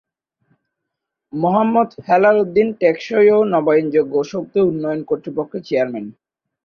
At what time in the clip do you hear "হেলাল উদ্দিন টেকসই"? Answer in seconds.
2.07-3.27